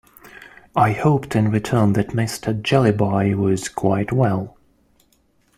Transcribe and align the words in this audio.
I 0.75 0.93
hoped 0.93 1.35
in 1.35 1.51
return 1.51 1.93
that 1.93 2.07
Mr. 2.07 2.59
Jellyby 2.59 3.35
was 3.35 3.69
quite 3.69 4.11
well. 4.11 4.57